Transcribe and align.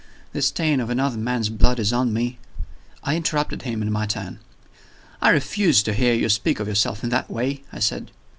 The 0.33 0.41
stain 0.41 0.79
of 0.79 0.89
another 0.89 1.15
man's 1.19 1.49
blood 1.49 1.79
is 1.79 1.93
on 1.93 2.11
me" 2.11 2.39
I 3.03 3.15
interrupted 3.15 3.61
him 3.61 3.83
in 3.83 3.91
my 3.91 4.07
turn. 4.07 4.39
"I 5.21 5.29
refuse 5.29 5.83
to 5.83 5.93
hear 5.93 6.15
you 6.15 6.27
speak 6.27 6.59
of 6.59 6.67
yourself 6.67 7.03
in 7.03 7.11
that 7.11 7.29
way," 7.29 7.61
I 7.71 7.77
said. 7.77 8.09